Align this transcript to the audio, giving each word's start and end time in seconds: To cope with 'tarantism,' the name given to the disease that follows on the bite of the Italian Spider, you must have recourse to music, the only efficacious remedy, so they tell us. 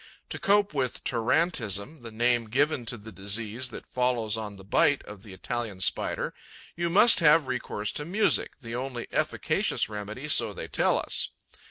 To 0.29 0.39
cope 0.39 0.73
with 0.73 1.03
'tarantism,' 1.03 2.01
the 2.01 2.09
name 2.09 2.49
given 2.49 2.87
to 2.87 2.97
the 2.97 3.11
disease 3.11 3.69
that 3.69 3.85
follows 3.85 4.35
on 4.35 4.55
the 4.55 4.63
bite 4.63 5.03
of 5.03 5.21
the 5.21 5.31
Italian 5.31 5.79
Spider, 5.79 6.33
you 6.75 6.89
must 6.89 7.19
have 7.19 7.45
recourse 7.45 7.91
to 7.91 8.03
music, 8.03 8.57
the 8.61 8.73
only 8.75 9.05
efficacious 9.11 9.89
remedy, 9.89 10.27
so 10.27 10.53
they 10.53 10.67
tell 10.67 10.97
us. 10.97 11.29